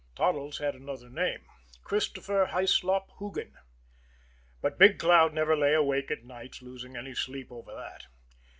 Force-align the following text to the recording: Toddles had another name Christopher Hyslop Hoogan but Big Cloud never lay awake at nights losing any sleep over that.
Toddles 0.15 0.57
had 0.57 0.73
another 0.73 1.11
name 1.11 1.45
Christopher 1.83 2.47
Hyslop 2.49 3.11
Hoogan 3.19 3.53
but 4.59 4.79
Big 4.79 4.97
Cloud 4.97 5.31
never 5.31 5.55
lay 5.55 5.75
awake 5.75 6.09
at 6.09 6.23
nights 6.25 6.63
losing 6.63 6.97
any 6.97 7.13
sleep 7.13 7.51
over 7.51 7.71
that. 7.75 8.07